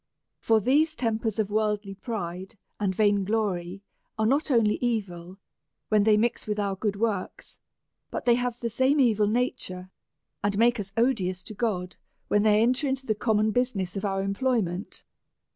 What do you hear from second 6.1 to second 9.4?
mix with our good works, but they have the same evil